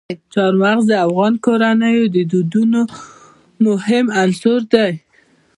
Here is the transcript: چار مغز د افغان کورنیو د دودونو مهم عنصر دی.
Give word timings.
چار 0.33 0.53
مغز 0.61 0.83
د 0.87 0.93
افغان 1.07 1.33
کورنیو 1.45 2.11
د 2.15 2.17
دودونو 2.31 2.81
مهم 3.65 4.05
عنصر 4.21 4.59
دی. 4.73 4.91